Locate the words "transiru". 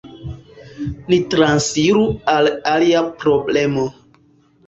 1.33-2.01